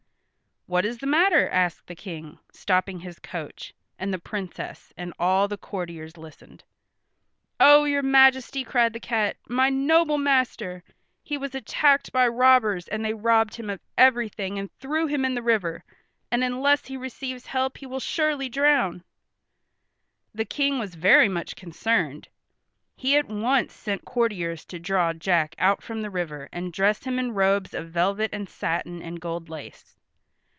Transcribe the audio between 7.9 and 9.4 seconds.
Majesty!" cried the cat.